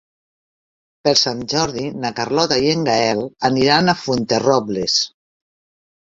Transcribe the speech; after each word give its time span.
Per 1.07 1.11
Sant 1.23 1.41
Jordi 1.51 1.83
na 2.05 2.09
Carlota 2.19 2.57
i 2.67 2.71
en 2.77 2.87
Gaël 2.87 3.21
aniran 3.51 3.91
a 3.93 3.95
Fuenterrobles. 4.05 4.97